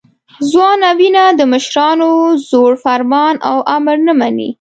[0.49, 2.11] ځوانه وینه د مشرانو
[2.49, 4.49] زوړ فرمان او امر نه مني.